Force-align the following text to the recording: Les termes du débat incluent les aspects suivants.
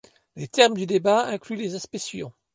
Les 0.35 0.47
termes 0.47 0.73
du 0.73 0.87
débat 0.87 1.27
incluent 1.27 1.57
les 1.57 1.75
aspects 1.75 1.97
suivants. 1.99 2.33